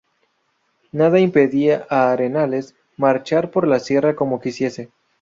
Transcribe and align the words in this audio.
Nada 0.91 1.19
impedía 1.19 1.85
a 1.87 2.11
Arenales 2.11 2.75
marchar 2.97 3.51
por 3.51 3.67
la 3.67 3.77
sierra 3.79 4.15
como 4.15 4.39
quisiese. 4.41 4.89